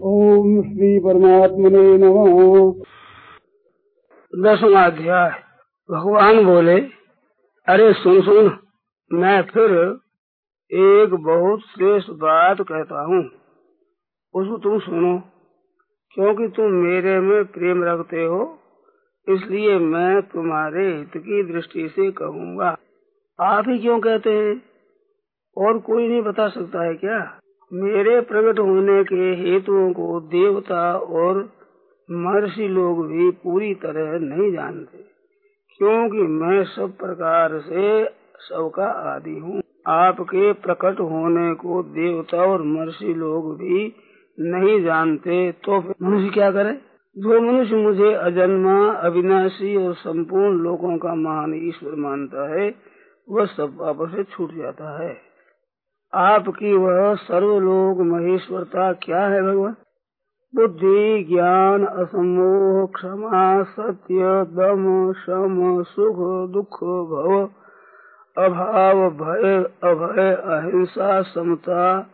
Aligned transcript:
ओम 0.00 0.62
श्री 0.62 0.98
परमात्मने 0.98 1.98
नमः। 1.98 2.72
दसवा 4.42 4.86
अध्याय। 4.86 5.30
भगवान 5.90 6.44
बोले, 6.44 6.80
अरे 7.68 7.92
सुन 7.92 8.22
सुन, 8.22 8.58
मैं 9.12 9.42
फिर 9.42 9.70
एक 10.72 11.10
बहुत 11.14 11.60
श्रेष्ठ 11.60 12.10
बात 12.10 12.56
कहता 12.60 13.00
हूँ। 13.00 13.24
उसको 14.34 14.58
तुम 14.58 14.78
सुनो, 14.78 15.18
क्योंकि 16.14 16.48
तुम 16.48 16.66
मेरे 16.66 17.20
में 17.20 17.44
प्रेम 17.44 17.84
रखते 17.84 18.24
हो, 18.24 18.58
इसलिए 19.28 19.78
मैं 19.78 20.22
तुम्हारे 20.22 20.96
हित 20.96 21.16
की 21.16 21.52
दृष्टि 21.52 21.88
से 21.88 22.10
कहूँगा। 22.10 22.76
आप 23.40 23.64
ही 23.68 23.78
क्यों 23.78 24.00
कहते 24.00 24.30
हैं? 24.30 24.62
और 25.56 25.78
कोई 25.78 26.08
नहीं 26.08 26.22
बता 26.22 26.48
सकता 26.48 26.82
है 26.82 26.94
क्या? 26.94 27.40
मेरे 27.70 28.20
प्रकट 28.22 28.58
होने 28.58 29.02
के 29.04 29.30
हेतुओं 29.38 29.92
को 29.92 30.20
देवता 30.28 30.82
और 30.96 31.38
महर्षि 32.08 32.68
लोग 32.68 33.06
भी 33.06 33.30
पूरी 33.38 33.72
तरह 33.76 34.18
नहीं 34.20 34.52
जानते, 34.52 34.98
क्योंकि 35.80 36.26
मैं 36.34 36.62
सब 36.66 36.96
प्रकार 36.98 37.58
से 37.60 38.04
सबका 38.40 38.86
आदि 39.12 39.38
हूँ। 39.38 39.62
आपके 39.88 40.52
प्रकट 40.62 41.00
होने 41.02 41.52
को 41.56 41.82
देवता 41.82 42.44
और 42.44 42.62
महर्षि 42.64 43.14
लोग 43.16 43.54
भी 43.58 43.84
नहीं 44.38 44.80
जानते 44.84 45.50
तो 45.64 45.78
मनुष्य 45.80 46.30
क्या 46.30 46.50
करे? 46.50 46.72
जो 47.16 47.40
मनुष्य 47.42 47.76
मुझे 47.76 48.12
अजन्मा, 48.14 48.78
अविनाशी 49.02 49.76
और 49.76 49.94
संपूर्ण 49.96 50.58
लोगों 50.62 50.96
का 50.98 51.14
महान 51.16 51.54
ईश्वर 51.58 51.94
मानता 52.00 52.48
है, 52.54 52.74
वह 53.28 53.46
सब 53.48 53.76
पापों 53.78 54.06
से 54.06 54.24
छूट 54.26 54.54
जाता 54.54 54.98
है। 54.98 55.14
आपकी 56.14 56.72
वह 56.72 57.14
सर्वलोक 57.14 57.98
महेश्वरता 58.00 58.92
क्या 58.92 59.20
है 59.20 59.42
भगवान? 59.42 59.76
बुद्धि, 60.54 61.26
ज्ञान, 61.30 61.84
असमोह, 61.84 62.86
क्षमा, 62.86 63.62
सत्य, 63.62 64.18
दम, 64.54 65.12
शम, 65.12 65.82
सुख, 65.82 66.50
दुख, 66.50 66.84
भव, 66.84 67.48
अभाव, 68.44 69.10
भय, 69.10 69.64
अभय, 69.82 70.34
अहिंसा, 70.34 71.22
समता, 71.22 72.10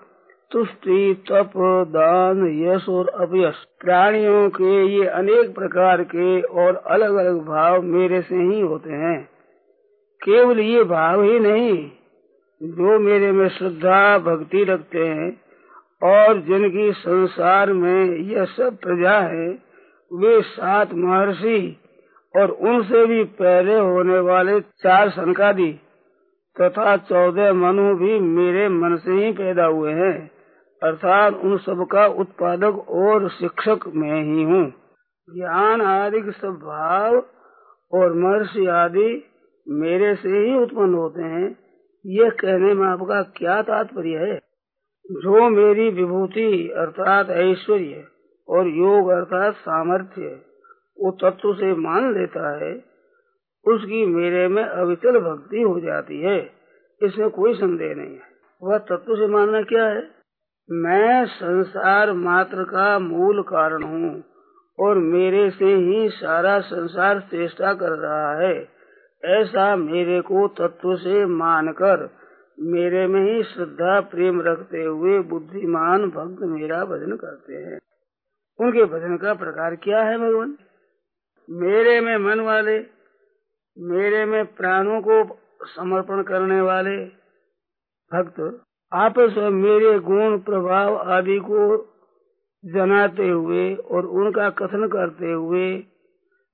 तुष्टि, 0.53 1.25
तप, 1.33 1.53
दान, 1.89 2.47
यश 2.47 2.89
और 2.89 3.09
अपयश 3.09 3.55
प्राणियों 3.81 4.51
के 4.51 4.87
ये 4.87 5.06
अनेक 5.06 5.55
प्रकार 5.55 6.03
के 6.03 6.43
और 6.43 6.77
अलग 6.77 7.15
अलग 7.15 7.47
भाव 7.47 7.83
मेरे 7.83 8.23
से 8.23 8.37
ही 8.37 8.61
होते 8.61 8.91
हैं। 8.91 9.29
केवल 10.25 10.61
ये 10.61 10.84
भाव 10.84 11.23
ही 11.23 11.39
नहीं 11.39 11.91
जो 12.63 12.99
मेरे 12.99 13.33
में 13.33 13.49
श्रद्धा, 13.49 14.19
भक्ति 14.19 14.65
रखते 14.65 14.99
हैं 14.99 15.41
और 16.03 16.41
जिनकी 16.41 16.93
संसार 16.93 17.73
में 17.73 18.17
यह 18.17 18.45
सब 18.45 18.77
प्रजा 18.77 19.19
है, 19.21 19.49
वे 20.13 20.43
सात 20.43 20.93
महर्षि 20.95 21.77
और 22.37 22.51
उनसे 22.51 23.07
भी 23.07 23.25
पहले 23.25 23.79
होने 23.79 24.19
वाले 24.19 24.61
चार 24.61 25.09
संकादी 25.11 25.73
तथा 26.61 26.97
चौदह 26.97 27.53
मनु 27.53 27.95
भी 27.95 28.19
मेरे 28.19 28.69
मन 28.69 28.97
से 28.97 29.13
ही 29.13 29.33
पैदा 29.33 29.65
हुए 29.65 29.93
हैं, 29.93 30.31
अर्थात 30.83 31.35
उन 31.35 31.57
सब 31.57 31.87
का 31.93 32.07
उत्पादक 32.07 32.89
और 32.89 33.29
शिक्षक 33.29 33.89
मैं 33.95 34.23
ही 34.23 34.43
हूँ। 34.43 34.65
ज्ञान 35.29 35.83
आदि 35.83 36.33
सब 36.33 36.55
भाव 36.55 37.17
और 37.93 38.13
महर्षि 38.13 38.67
आदि 38.67 39.25
मेरे 39.69 40.15
से 40.15 40.29
ही 40.29 40.57
उत्पन्न 40.63 40.95
होते 40.95 41.23
हैं। 41.23 41.62
ये 42.06 42.31
कहने 42.31 42.75
में 42.75 42.86
आपका 42.86 43.22
क्या 43.22 43.62
तात्पर्य 43.62 44.17
है? 44.17 44.36
जो 45.11 45.48
मेरी 45.50 45.91
विभूति 45.91 46.72
अर्थात 46.77 47.31
ऐश्वर्य 47.31 48.05
और 48.48 48.67
योग 48.67 49.09
अर्थात 49.09 49.55
सामर्थ्य 49.55 50.42
वो 51.00 51.11
तत्व 51.11 51.55
से 51.55 51.75
मान 51.75 52.14
लेता 52.14 52.64
है, 52.64 52.72
उसकी 53.67 54.06
मेरे 54.06 54.48
में 54.48 54.64
अविचल 54.64 55.19
भक्ति 55.19 55.62
हो 55.62 55.81
जाती 55.81 56.21
है, 56.21 56.50
इसमें 57.03 57.31
कोई 57.31 57.54
संदेह 57.54 57.94
नहीं 57.94 58.15
है। 58.15 58.32
वह 58.62 58.78
तत्व 58.78 59.16
से 59.16 59.27
मानना 59.27 59.62
क्या 59.62 59.84
है? 59.84 60.10
मैं 60.71 61.27
संसार 61.27 62.12
मात्र 62.12 62.65
का 62.65 62.98
मूल 62.98 63.43
कारण 63.43 63.82
हूँ 63.82 64.25
और 64.81 64.98
मेरे 64.98 65.50
से 65.50 65.75
ही 65.75 66.09
सारा 66.09 66.60
संसार 66.60 67.21
चेष्टा 67.21 67.75
कर 67.75 67.91
रहा 67.91 68.38
है। 68.38 68.81
ऐसा 69.25 69.77
मेरे 69.77 70.21
को 70.21 70.49
तत्व 70.49 70.97
से 70.97 71.27
मानकर, 71.27 72.10
मेरे 72.60 73.06
में 73.06 73.21
ही 73.21 73.43
श्रद्धा, 73.43 74.00
प्रेम 74.00 74.43
रखते 74.43 74.83
हुए 74.83 75.19
बुद्धिमान 75.19 76.10
भक्त 76.10 76.43
मेरा 76.43 76.84
भजन 76.84 77.16
करते 77.16 77.55
हैं। 77.55 77.78
उनके 78.60 78.84
भजन 78.84 79.16
का 79.16 79.34
प्रकार 79.34 79.77
क्या 79.77 80.03
है 80.03 80.19
भगवान? 80.19 80.59
मेरे 81.50 82.00
में 82.00 82.16
मन 82.16 82.41
वाले, 82.41 82.78
मेरे 83.78 84.25
में 84.25 84.44
प्राणों 84.44 85.00
को 85.00 85.39
समर्पण 85.62 86.22
करने 86.22 86.60
वाले 86.60 86.97
भक्त 88.12 88.62
आपस 88.93 89.34
में 89.39 89.50
मेरे 89.50 89.99
गुण 89.99 90.39
प्रभाव 90.39 90.97
आदि 90.97 91.39
को 91.39 91.87
जनाते 92.65 93.28
हुए 93.28 93.75
और 93.75 94.06
उनका 94.06 94.50
कथन 94.50 94.89
करते 94.89 95.33
हुए 95.33 95.84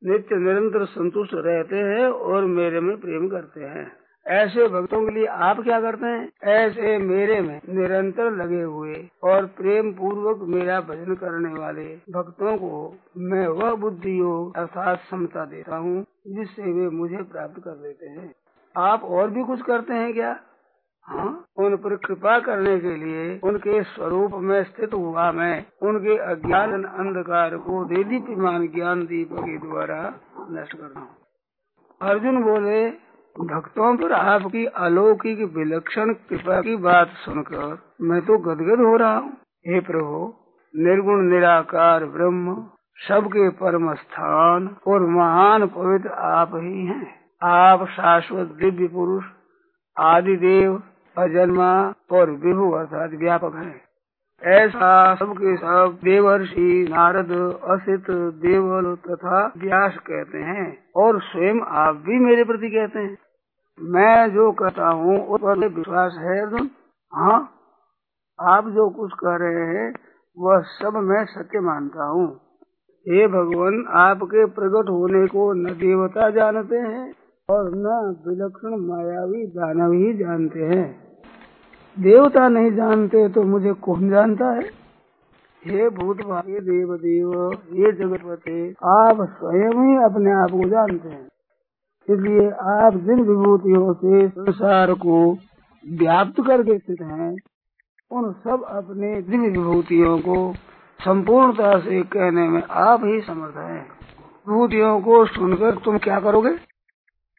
नित्य 0.03 0.37
निरंतर 0.37 0.85
संतुष्ट 0.85 1.31
रहते 1.35 1.77
हैं 1.77 2.07
और 2.07 2.45
मेरे 2.45 2.81
में 2.81 2.97
प्रेम 2.97 3.29
करते 3.29 3.61
हैं। 3.61 3.91
ऐसे 4.27 4.67
भक्तों 4.69 5.01
के 5.05 5.15
लिए 5.15 5.27
आप 5.27 5.61
क्या 5.61 5.81
करते 5.81 6.07
हैं? 6.07 6.29
ऐसे 6.45 6.99
मेरे 6.99 7.41
में 7.41 7.61
निरंतर 7.69 8.31
लगे 8.31 8.63
हुए 8.63 9.09
और 9.23 9.47
प्रेम 9.47 9.93
पूर्वक 9.93 10.49
मेरा 10.49 10.81
भजन 10.81 11.15
करने 11.15 11.61
वाले 11.61 11.85
भक्तों 12.11 12.57
को 12.57 12.97
मैं 13.17 13.47
वह 13.49 13.75
बुद्धि 13.75 14.19
योग 14.21 14.57
अर्थात 14.57 15.01
समता 15.11 15.45
देता 15.45 15.77
हूँ, 15.77 16.05
जिससे 16.27 16.63
वे 16.63 16.89
मुझे 16.89 17.17
प्राप्त 17.17 17.59
कर 17.59 17.77
लेते 17.83 18.07
हैं। 18.07 18.35
आप 18.77 19.05
और 19.05 19.31
भी 19.31 19.45
कुछ 19.45 19.63
करते 19.63 19.95
हैं 19.95 20.13
क्या? 20.15 20.41
हाँ? 21.09 21.45
उन 21.57 21.77
पर 21.77 21.97
कृपा 21.97 22.39
करने 22.39 22.81
के 22.81 22.97
लिए 22.97 23.41
उनके 23.45 23.83
स्वरूप 23.83 24.31
में 24.35 24.65
स्थित 24.65 24.95
हुआ 24.95 25.33
मैं। 25.33 25.67
उनके 25.83 26.19
अज्ञान 26.19 26.85
अंधकार 26.85 27.57
को 27.57 27.85
दीदीप्यमान 27.85 28.69
ज्ञान 28.69 29.07
दीप 29.07 29.29
के 29.33 29.59
द्वारा 29.59 30.15
नष्ट 30.51 30.77
करता 30.77 31.01
हूँ। 31.01 31.09
अर्जुन 32.03 32.43
बोले, 32.43 32.91
भक्तों 33.41 33.97
पर 33.97 34.13
आपकी 34.13 34.65
अलौकिक 34.67 35.57
विलक्षण 35.57 36.13
कृपा 36.13 36.61
की 36.61 36.77
बात 36.77 37.09
सुनकर 37.09 37.79
मैं 38.01 38.21
तो 38.21 38.39
गदगद 38.39 38.81
हो 38.81 38.97
रहा 38.97 39.19
हूँ। 39.19 39.33
हे 39.69 39.81
प्रभु, 39.81 40.35
निर्गुण, 40.77 41.21
निराकार 41.21 42.05
ब्रह्म, 42.05 42.67
सबके 43.09 43.49
परम 43.49 43.95
स्थान 43.95 44.77
और 44.87 45.01
महान 45.01 45.67
पवित्र 45.67 46.09
आप 46.09 46.51
ही 46.55 46.87
हैं। 46.87 47.15
आप 47.43 47.87
शाश्वत 47.87 48.47
दिव्य 48.47 48.87
पुरुष 48.87 49.25
आदि 49.99 50.37
देव 50.37 50.83
अजन्मा 51.17 51.95
और 52.13 52.31
विभु 52.31 52.71
अर्थात 52.71 53.11
व्यापक 53.11 53.55
है। 53.55 53.89
ऐसा 54.43 55.15
सबके 55.15 55.57
सब 55.57 55.99
देवर्षि 56.05 56.87
नारद 56.91 57.61
असित 57.65 58.11
देवल 58.11 58.95
तथा 58.95 59.53
व्यास 59.57 59.99
कहते 59.99 60.39
हैं 60.39 60.79
और 60.97 61.21
स्वयं 61.21 61.61
आप 61.61 61.97
भी 61.97 62.19
मेरे 62.19 62.45
प्रति 62.45 62.71
कहते 62.71 62.99
हैं। 62.99 63.19
मैं 63.81 64.33
जो 64.33 64.53
कहता 64.53 64.89
हूँ, 64.89 65.27
उस 65.27 65.41
पर 65.41 65.69
विश्वास 65.69 66.17
है 66.19 66.43
अर्जुन? 66.43 66.71
हाँ। 67.15 67.51
आप 68.41 68.69
जो 68.69 68.91
कुछ 68.91 69.11
कह 69.13 69.37
रहे 69.37 69.67
हैं, 69.67 69.95
वह 70.39 70.61
सब 70.61 70.97
मैं 70.97 71.25
सत्य 71.25 71.61
मानता 71.61 72.05
हूँ। 72.05 72.37
हे 73.09 73.27
भगवान, 73.27 73.85
आपके 73.89 74.47
प्रकट 74.47 74.89
होने 74.89 75.27
को 75.27 75.53
न 75.53 75.65
देवता 75.65 76.31
जानते 76.31 76.77
हैं 76.77 77.15
और 77.49 77.69
न 77.75 77.93
विलक्षण 78.27 78.75
मायावी 78.79 79.45
दानव 79.47 79.93
ही 79.93 80.13
जानते 80.15 80.65
हैं। 80.65 80.87
देवता 81.97 82.49
नहीं 82.49 82.71
जानते 82.73 83.29
तो 83.29 83.43
मुझे 83.43 83.73
कौन 83.73 84.09
जानता 84.11 84.51
है? 84.51 84.65
हे 85.63 85.89
भूत 85.91 86.21
भाग्य 86.25 86.61
देव 86.61 86.95
देव 86.97 87.31
हे 87.71 87.93
जगतपते, 87.93 88.69
आप 88.71 89.23
स्वयं 89.31 89.73
ही 89.79 89.97
अपने 90.05 90.33
आप 90.33 90.51
को 90.51 90.69
जानते 90.69 91.09
हैं। 91.09 91.27
इसलिए 92.09 92.51
आप 92.75 92.97
जिन 92.97 93.23
विभूतियों 93.23 93.95
से 93.95 94.29
संसार 94.29 94.93
को 94.93 95.33
व्याप्त 95.85 96.45
करके 96.47 96.79
स्थित 96.79 97.03
हैं, 97.03 97.35
उन 98.11 98.33
सब 98.45 98.65
अपने 98.69 99.21
दिव्य 99.23 99.49
विभूतियों 99.49 100.19
को 100.19 100.53
संपूर्णता 101.01 101.79
से 101.81 102.03
कहने 102.13 102.49
में 102.49 102.63
आप 102.63 103.05
ही 103.05 103.21
समर्थ 103.21 103.57
हैं। 103.57 103.83
विभूतियों 104.49 105.01
को 105.01 105.25
सुनकर 105.27 105.85
तुम 105.85 105.99
क्या 105.99 106.21
करोगे? 106.21 106.57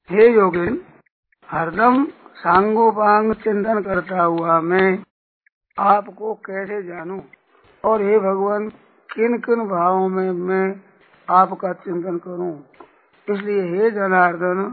हे 0.09 0.27
योगिन, 0.27 0.77
हरदम 1.49 2.03
सांगोपांग 2.35 3.33
चिंतन 3.33 3.81
करता 3.81 4.21
हुआ 4.21 4.59
मैं 4.61 4.87
आपको 5.77 6.33
कैसे 6.45 6.81
जानूं? 6.83 7.19
और 7.83 8.01
हे 8.01 8.17
भगवान 8.19 8.67
किन 9.09 9.37
किन 9.37 9.59
भावों 9.67 10.07
में 10.09 10.31
मैं 10.31 10.65
आपका 11.27 11.73
चिंतन 11.81 12.17
करूँ? 12.17 12.51
इसलिए 13.27 13.61
हे 13.65 13.91
जनार्दन, 13.91 14.63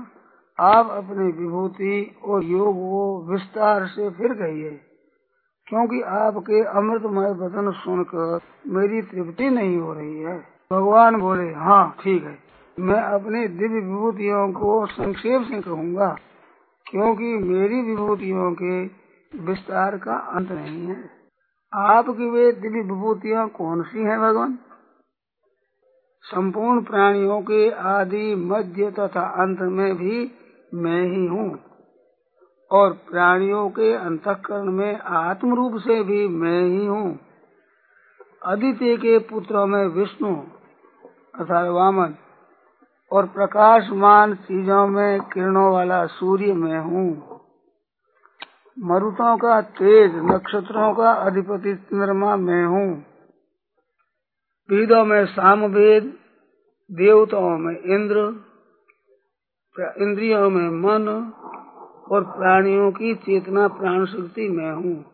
आप 0.59 0.91
अपनी 0.93 1.31
विभूति 1.33 2.01
और 2.25 2.45
योग 2.45 2.75
को 2.75 3.05
विस्तार 3.33 3.87
से 3.89 4.09
फिर 4.11 4.33
कहिए, 4.33 4.71
क्योंकि 5.67 6.01
आपके 6.17 6.65
अमृतमय 6.79 7.31
वचन 7.37 7.71
सुनकर 7.77 8.41
मेरी 8.71 9.03
तृप्ति 9.05 9.51
नहीं 9.51 9.79
हो 9.79 9.93
रही 9.93 10.19
है। 10.21 10.39
भगवान 10.73 11.21
बोले 11.21 11.53
हाँ 11.61 11.85
ठीक 12.01 12.25
है। 12.25 12.46
मैं 12.77 13.01
अपने 13.03 13.47
दिव्य 13.49 13.81
विभूतियों 13.81 14.47
को 14.53 14.87
संक्षेप 14.87 15.43
से 15.43 15.61
कहूँगा, 15.61 16.09
क्योंकि 16.87 17.29
मेरी 17.45 17.81
विभूतियों 17.83 18.51
के 18.53 18.83
विस्तार 19.33 19.97
का 19.97 20.17
अंत 20.37 20.51
नहीं 20.51 20.87
है। 20.87 20.97
आपकी 21.73 22.29
वे 22.31 22.51
दिव्य 22.53 22.81
विभूतियाँ 22.83 23.47
कौन 23.49 23.83
सी 23.83 23.99
हैं 23.99 24.19
भगवान? 24.21 24.59
संपूर्ण 26.25 26.83
प्राणियों 26.83 27.41
के 27.43 27.71
आदि 27.89 28.35
मध्य 28.45 28.91
तथा 28.91 29.25
अंत 29.43 29.59
में 29.71 29.97
भी 29.97 30.21
मैं 30.75 31.03
ही 31.05 31.27
हूँ, 31.27 31.49
और 32.71 32.93
प्राणियों 33.11 33.69
के 33.71 33.93
अंतकरण 33.95 34.71
में 34.73 34.99
आत्म 35.17 35.55
रूप 35.55 35.81
से 35.81 36.03
भी 36.03 36.27
मैं 36.37 36.63
ही 36.63 36.85
हूँ। 36.87 37.19
अदिति 38.47 38.97
के 38.97 39.19
पुत्रों 39.25 39.67
में 39.67 39.85
विष्णु 39.93 40.35
तथा 41.35 41.69
वामन 41.71 42.15
और 43.13 43.27
प्रकाशमान 43.27 44.35
चीज़ों 44.35 44.87
में, 44.87 45.21
किरणों 45.21 45.73
वाला 45.73 46.07
सूर्य 46.07 46.53
में 46.53 46.79
हूँ। 46.79 47.41
मरुतों 48.79 49.37
का 49.37 49.61
तेज, 49.61 50.13
नक्षत्रों 50.15 50.95
का 50.95 51.13
अधिपति 51.13 51.75
चंद्रमा 51.75 52.37
में 52.37 52.65
हूँ। 52.65 53.05
वेदों 54.71 55.05
में 55.05 55.27
सामवेद, 55.27 56.05
देवताओं 56.93 57.59
में 57.59 57.75
इंद्र 57.75 58.47
इंद्रियों 59.99 60.51
में 60.51 60.71
मन, 60.71 61.33
और 62.11 62.25
प्राणियों 62.25 62.93
की 62.93 63.15
चेतना, 63.15 63.69
प्राण 63.69 64.07
शक्ति 64.07 64.49
में 64.49 64.73
हूँ। 64.73 65.05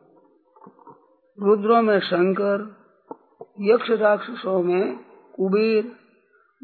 रुद्रों 1.40 1.82
में 1.82 2.00
शंकर 2.00 2.76
यक्ष 3.60 3.90
राक्षसों 3.90 4.62
में 4.62 4.96
कुबेर 5.36 6.01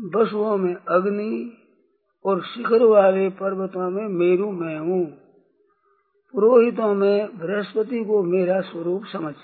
बसुओं 0.00 0.56
में 0.56 0.74
अग्नि 0.74 1.56
और 2.24 2.42
शिखर 2.42 2.84
वाले 2.84 3.28
पर्वतों 3.28 3.90
में 3.90 4.08
मेरु 4.08 4.50
में 4.50 4.78
हूँ। 4.78 5.06
पुरोहितों 6.32 6.94
में 6.94 7.38
बृहस्पति 7.38 8.04
को 8.04 8.22
मेरा 8.22 8.60
स्वरूप 8.60 9.04
समझ। 9.04 9.34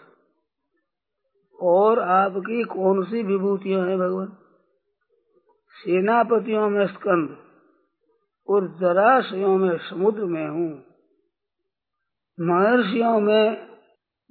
और 1.60 1.98
आपकी 1.98 2.62
कौन 2.62 3.04
सी 3.04 3.22
विभूतियाँ 3.22 3.86
हैं 3.86 3.98
भगवान? 3.98 4.28
सेनापतियों 5.74 6.70
में 6.70 6.86
स्कंद 6.86 7.36
और 8.48 8.68
जराशयों 8.80 9.56
में 9.56 9.78
समुद्र 9.78 10.24
में 10.24 10.48
हूँ। 10.48 10.84
महर्षियों 12.40 13.20
में, 13.20 13.66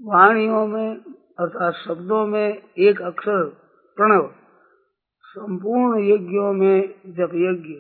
वाणियों 0.01 0.67
में 0.67 0.95
अर्थात 1.39 1.73
शब्दों 1.73 2.27
में 2.27 2.63
एक 2.77 3.01
अक्षर 3.01 3.43
प्रणव। 3.95 4.42
संपूर्ण 5.33 6.03
यज्ञों 6.03 6.53
में 6.53 6.81
जप 7.06 7.30
यज्ञ 7.35 7.74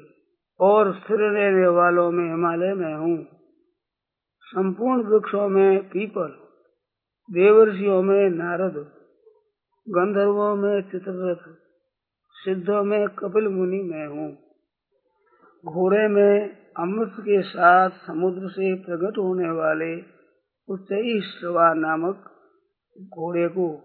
और 0.59 0.93
स्थिर 0.93 1.17
रहने 1.19 1.67
वालों 1.67 2.11
में 2.11 2.29
हिमालय 2.29 2.73
में 2.73 2.95
हूँ। 2.95 3.27
संपूर्ण 4.41 5.03
वृक्षों 5.03 5.49
में 5.49 5.89
पीपल, 5.89 6.37
देवर्षियों 7.31 8.03
में 8.03 8.29
नारद, 8.29 8.73
गंधर्वों 9.89 10.55
में 10.55 10.81
चित्ररथ, 10.81 11.53
सिद्धों 12.31 12.83
में 12.83 13.09
कपिल 13.09 13.47
मुनि 13.47 13.83
में 13.83 14.07
हूँ। 14.07 14.37
घोड़े 15.65 16.07
में 16.07 16.57
अमृत 16.79 17.13
के 17.19 17.41
साथ 17.41 17.89
समुद्र 17.89 18.47
से 18.47 18.75
प्रकट 18.75 19.17
होने 19.17 19.51
वाले 19.51 20.01
उच्च 20.69 20.87
नामक 21.77 22.31
घोड़े 23.01 23.47
को 23.47 23.81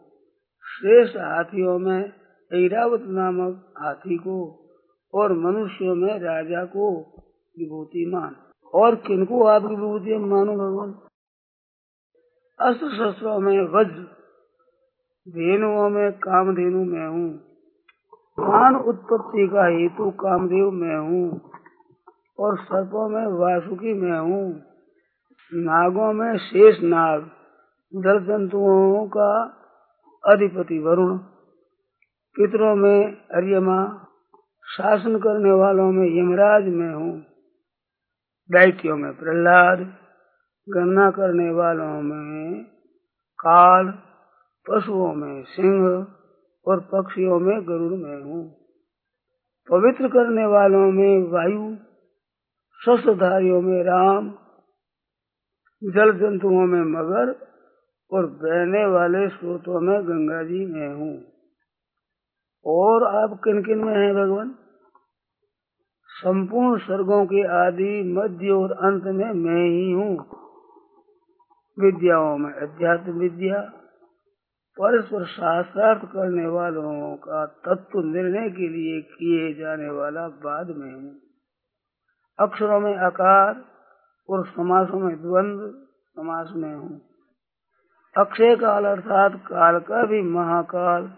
श्रेष्ठ 0.63 1.17
हाथियों 1.17 1.79
में 1.79 2.13
ऐरावत 2.53 3.01
नामक 3.05 3.75
हाथी 3.79 4.17
को 4.17 4.65
और 5.15 5.33
मनुष्यों 5.33 5.95
में 5.95 6.19
राजा 6.19 6.65
को 6.65 7.01
विभूति 7.59 8.11
मान 8.15 8.37
और 8.75 8.95
किनको 8.95 9.45
आपकी 9.45 9.69
विभूति 9.69 10.19
मानो 10.19 10.53
भगवान? 10.53 10.95
अस्त्र 12.61 12.89
शस्त्रों 12.89 13.39
में 13.39 13.61
वज्र, 13.61 14.03
धेनुओं 15.29 15.91
में 15.91 16.13
कामधेनु 16.13 16.85
में 16.85 17.07
हूँ। 17.07 17.35
मान 18.41 18.77
उत्पत्ति 18.77 19.49
का 19.49 19.67
हेतु 19.67 20.11
कामदेव 20.11 20.71
में 20.71 20.97
हूँ। 20.97 21.41
और 22.39 22.59
सर्पों 22.59 23.09
में 23.09 23.27
वासुकी 23.27 23.95
में 23.95 24.19
हूँ। 24.19 24.63
नागों 25.55 26.13
में 26.13 26.39
शेष 26.39 26.81
नाग 26.83 27.31
जल 27.95 28.21
जंतुओं 28.21 29.07
का 29.07 29.45
अधिपति 30.29 30.79
वरुण। 30.79 31.19
पितरों 32.37 32.77
में 32.77 33.17
अर्यमा, 33.35 34.07
शासन 34.65 35.19
करने 35.19 35.53
वालों 35.53 35.93
में 35.93 36.19
यमराज 36.19 36.65
में 36.65 36.95
हूँ। 36.95 37.21
दैत्यों 38.51 38.97
में 38.97 39.13
प्रहलाद, 39.17 39.79
गणना 40.69 41.11
करने 41.11 41.51
वालों 41.51 42.03
में 42.03 42.65
काल, 43.39 43.99
पशुओं 44.71 45.15
में 45.15 45.43
सिंह 45.43 46.07
और 46.67 46.81
पक्षियों 46.81 47.39
में 47.39 47.69
गरुड़ 47.69 47.93
में 47.93 48.23
हूँ। 48.23 48.55
पवित्र 49.71 50.09
करने 50.09 50.47
वालों 50.47 50.93
में 50.93 51.31
वायु, 51.33 51.77
शस्त्रधारियों 52.85 53.61
में 53.61 53.83
राम, 53.83 54.31
जल 55.85 56.13
जंतुओं 56.13 56.67
में 56.67 56.83
मगर 56.83 57.47
और 58.11 58.27
बहने 58.27 58.87
वाले 58.87 59.29
स्रोतों 59.29 59.81
में 59.81 60.05
गंगा 60.05 60.43
जी 60.43 60.67
में 60.67 60.89
हूँ। 60.95 61.38
और 62.67 63.05
आप 63.05 63.41
किन 63.45 63.63
किन 63.63 63.79
में 63.79 63.97
हैं 63.97 64.15
भगवान? 64.15 64.55
संपूर्ण 66.09 66.79
स्वर्गों 66.79 67.27
के 67.27 67.67
आदि, 67.67 68.03
मध्य 68.03 68.51
और 68.51 68.73
अंत 68.73 69.05
में 69.05 69.33
मैं 69.33 69.69
ही 69.69 69.93
हूँ। 69.93 70.27
विद्याओं 71.79 72.39
में 72.39 72.53
अध्यात्म 72.53 73.13
विद्या, 73.13 73.61
परस्पर 74.81 75.25
शास्त्रार्थ 75.25 76.05
करने 76.05 76.47
वालों 76.47 77.17
का 77.17 77.47
तत्व 77.47 78.01
निर्णय 78.01 78.51
के 78.51 78.69
लिए 78.69 79.01
किए 79.01 79.55
जाने 79.55 79.91
वाला 79.91 80.29
बाद 80.29 80.67
में 80.71 80.95
हूँ। 80.95 81.17
अक्षरों 82.39 82.81
में 82.81 82.97
आकार 82.97 83.65
और 84.31 84.47
समासों 84.47 84.99
में 84.99 85.23
द्वंद्व 85.23 85.73
समास 86.17 86.53
में 86.57 86.75
हूँ। 86.75 87.01
अक्षय 88.17 88.57
काल 88.57 88.85
अर्थात 88.85 89.33
काल 89.35 89.81
का 89.81 90.03
भी 90.03 90.23
महाकाल 90.23 91.13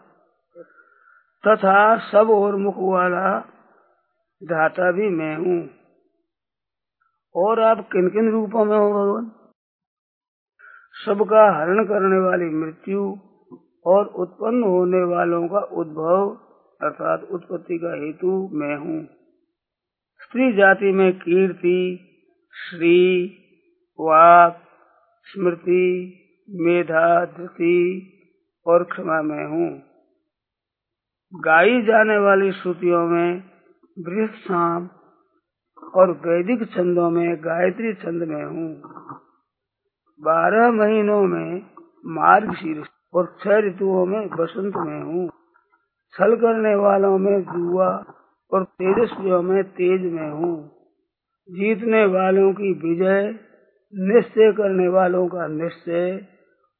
तथा 1.47 1.99
सब 1.99 2.31
और 2.31 2.57
मुख 2.57 2.75
वाला 2.79 3.41
धाता 4.45 4.93
भी 4.93 5.09
मैं 5.09 5.37
हूँ। 5.37 5.71
और 7.37 7.61
आप 7.61 7.89
किन 7.93 8.09
किन 8.09 8.31
रूपों 8.31 8.65
में 8.65 8.79
हो 8.79 8.91
भगवान? 8.91 9.33
सबका 11.07 11.61
हरण 11.61 11.85
करने 11.85 12.19
वाली 12.19 12.45
मृत्यु 12.45 13.17
और 13.87 14.07
उत्पन्न 14.07 14.63
होने 14.63 15.03
वालों 15.03 15.49
का 15.49 15.59
उद्भव 15.59 16.31
अर्थात 16.83 17.23
उत्पत्ति 17.23 17.79
का 17.79 17.95
हेतु 17.95 18.51
मैं 18.53 18.77
हूँ। 18.77 19.05
स्त्री 20.23 20.53
जाति 20.53 20.93
में 20.93 21.19
कीर्ति, 21.19 22.07
श्री, 22.53 23.27
वाक, 24.01 24.63
स्मृति, 25.25 26.17
मेधा, 26.51 27.25
धृति 27.25 28.13
और 28.67 28.85
क्षमा 28.85 29.23
में 29.23 29.47
हूँ। 29.47 29.90
गाई 31.35 31.83
जाने 31.83 32.19
वाली 32.19 32.53
श्रुतियों 32.53 33.07
में 33.07 33.43
शाम 34.27 34.89
और 35.95 36.11
वैदिक 36.11 36.71
छंदों 36.71 37.11
में 37.11 37.37
गायत्री 37.37 37.95
छंद 37.95 38.23
में 38.23 38.45
हूँ। 38.45 38.83
बारह 40.21 40.73
महीनों 40.73 41.23
में 41.23 41.63
मार्ग 42.07 42.55
शीर्ष 42.55 42.89
और 43.15 43.37
छह 43.41 43.59
ऋतुओं 43.59 44.07
में 44.07 44.29
बसंत 44.29 44.73
में 44.77 45.03
हूँ। 45.03 45.29
छल 46.13 46.37
करने 46.37 46.75
वालों 46.75 47.19
में 47.19 47.43
जुआ 47.43 48.05
और 48.53 48.65
तेजस्वियों 48.65 49.43
में 49.43 49.65
तेज 49.65 50.13
में 50.13 50.31
हूँ। 50.31 50.69
जीतने 51.51 52.05
वालों 52.07 52.53
की 52.53 52.73
विजय, 52.73 53.39
निश्चय 53.95 54.53
करने 54.53 54.89
वालों 54.89 55.29
का 55.29 55.47
निश्चय 55.47 56.27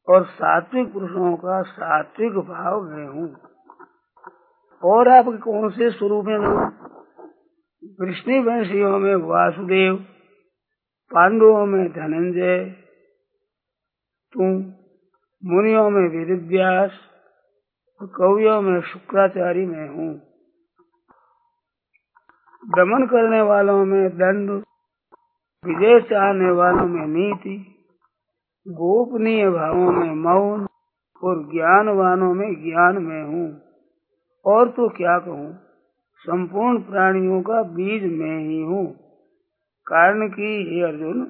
और 0.09 0.25
सात्विक 0.25 0.93
पुरुषों 0.93 1.37
का 1.37 1.63
सात्विक 1.63 2.33
भाव 2.33 2.83
में 2.83 3.09
हूँ। 3.09 3.50
और 4.85 5.09
आप 5.09 5.25
कौन 5.25 5.71
से 5.71 5.91
स्वरूप 5.91 6.25
में 6.25 6.39
वृष्णि 8.01 8.39
वंशियों 8.39 8.99
में 8.99 9.15
वासुदेव, 9.15 9.97
पांडवों 11.11 11.67
में 11.67 11.89
धनंजय, 11.93 12.65
तुम 14.33 14.47
मुनियों 15.45 15.91
में 15.91 16.09
वेदव्यास, 16.09 16.91
कवियों 18.03 18.63
में 18.63 18.81
शुक्राचार्य 18.81 19.67
में 19.67 19.89
हूँ। 19.89 20.15
दमन 22.63 23.07
करने 23.07 23.41
वालों 23.41 23.85
में 23.85 24.09
दंड, 24.09 24.51
विजय 25.65 26.01
चाहने 26.01 26.51
वालों 26.51 26.87
में 26.87 27.07
नीति, 27.07 27.77
गोपनीय 28.69 29.51
भावों 29.51 29.93
में 29.93 30.15
मौन 30.15 30.67
और 31.23 31.51
ज्ञानवानों 31.53 32.35
में 32.35 32.55
ज्ञान 32.55 33.03
में 33.03 33.23
हूँ। 33.25 33.70
और 34.45 34.69
तो 34.69 34.89
क्या 34.89 35.19
कहूँ? 35.19 35.53
संपूर्ण 36.21 36.79
प्राणियों 36.79 37.41
का 37.43 37.63
बीज 37.63 38.03
में 38.13 38.39
ही 38.39 38.61
हूँ। 38.61 38.87
कारण 39.87 40.29
की, 40.29 40.53
हे 40.65 40.83
अर्जुन, 40.83 41.21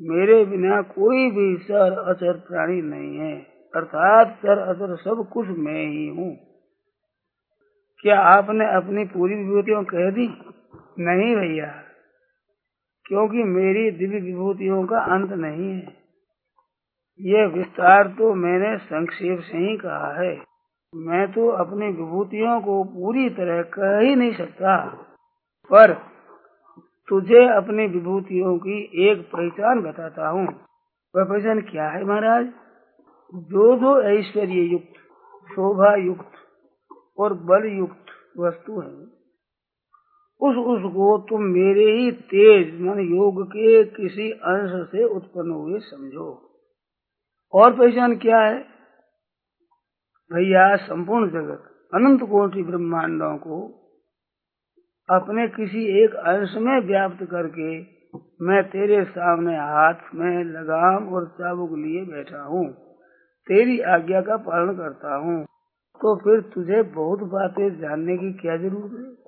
मेरे 0.00 0.44
बिना 0.44 0.80
कोई 0.82 1.30
भी 1.30 1.56
सर 1.56 1.98
अचर 2.10 2.32
प्राणी 2.38 2.80
नहीं 2.82 3.18
है। 3.18 3.36
अर्थात 3.74 4.34
सर 4.36 4.58
अचर 4.58 4.96
सब 4.96 5.28
कुछ 5.32 5.48
मैं 5.58 5.86
ही 5.86 6.06
हूँ। 6.08 6.34
क्या 8.04 8.20
आपने 8.20 8.66
अपनी 8.74 9.04
पूरी 9.04 9.34
विभूतियों 9.34 9.82
कह 9.84 10.10
दी? 10.10 10.26
नहीं 10.98 11.34
भैया, 11.36 11.66
क्योंकि 13.06 13.42
मेरी 13.42 13.90
दिव्य 13.90 14.20
विभूतियों 14.20 14.84
का 14.86 14.98
अंत 15.14 15.32
नहीं 15.32 15.70
है। 15.70 15.94
यह 17.20 17.46
विस्तार 17.46 18.08
तो 18.08 18.34
मैंने 18.34 18.76
संक्षेप 18.78 19.40
से 19.40 19.58
ही 19.58 19.76
कहा 19.76 20.12
है। 20.22 20.34
मैं 20.94 21.32
तो 21.32 21.48
अपनी 21.48 21.86
विभूतियों 21.86 22.60
को 22.60 22.84
पूरी 22.84 23.30
तरह 23.30 23.62
कह 23.62 23.98
ही 23.98 24.14
नहीं 24.14 24.32
सकता। 24.32 24.86
पर 25.70 25.92
तुझे 27.08 27.48
अपनी 27.48 27.86
विभूतियों 27.86 28.58
की 28.58 29.08
एक 29.08 29.30
पहचान 29.32 29.80
बताता 29.80 30.28
हूँ। 30.28 30.46
वह 31.16 31.24
पहचान 31.24 31.60
क्या 31.60 31.88
है 31.88 32.04
महाराज? 32.04 32.46
जो 33.34 33.76
जो 33.76 34.02
ऐश्वर्य 34.02 34.62
युक्त 34.62 34.94
शोभा 35.52 35.94
युक्त 35.94 36.32
और 37.18 37.34
बल 37.34 37.66
युक्त 37.66 38.06
वस्तु 38.38 38.80
है, 38.80 39.16
उस 40.40 40.56
उसको 40.56 41.18
तुम 41.18 41.42
मेरे 41.42 41.90
ही 41.92 42.12
तेज 42.12 42.80
मन 42.80 42.98
योग 43.00 43.46
के 43.46 43.84
किसी 43.84 44.30
अंश 44.30 44.88
से 44.88 45.04
उत्पन्न 45.04 45.50
हुए 45.50 45.78
समझो। 45.78 46.50
और 47.54 47.76
पहचान 47.78 48.16
क्या 48.16 48.40
है? 48.40 48.75
भैया, 50.32 50.76
संपूर्ण 50.76 51.30
जगत, 51.30 51.90
अनंत 51.94 52.20
कोटि 52.20 52.62
ब्रह्मांडों 52.62 53.36
को 53.36 53.82
अपने 55.10 55.48
किसी 55.48 56.04
एक 56.04 56.14
अंश 56.14 56.54
में 56.56 56.80
व्याप्त 56.80 57.24
करके 57.24 57.96
मैं 58.42 58.62
तेरे 58.70 59.04
सामने 59.04 59.56
हाथ 59.56 59.94
में 60.14 60.44
लगाम 60.44 61.08
और 61.08 61.26
चाबुक 61.26 61.70
लिए 61.70 62.04
बैठा 62.04 62.42
हूँ। 62.42 62.72
तेरी 63.46 63.80
आज्ञा 63.80 64.20
का 64.20 64.36
पालन 64.36 64.72
करता 64.72 65.16
हूँ। 65.16 65.44
तो 66.00 66.16
फिर 66.16 66.40
तुझे 66.40 66.82
बहुत 66.82 67.18
बातें 67.20 67.80
जानने 67.80 68.16
की 68.16 68.32
क्या 68.32 68.56
ज़रूरत 68.56 68.92
है? 68.92 69.25